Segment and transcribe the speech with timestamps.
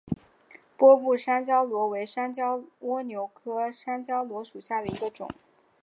[0.77, 5.29] 波部山椒螺为山椒蜗牛科山椒螺属下的一个种。